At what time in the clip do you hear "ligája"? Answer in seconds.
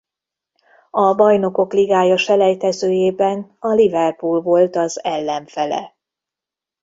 1.73-2.17